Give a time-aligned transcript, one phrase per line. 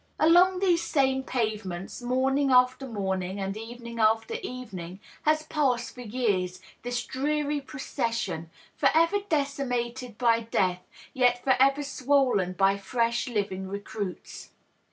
[0.19, 6.59] Along these same pavements, morning after morning and evening afl«r evening, has passed for years
[6.81, 10.79] this dreary procession, forever decimated by dea^
[11.13, 14.49] yet forever swollen by fresh living recruits.